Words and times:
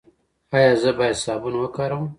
ایا 0.55 0.71
زه 0.81 0.91
باید 0.97 1.17
صابون 1.23 1.53
وکاروم؟ 1.57 2.05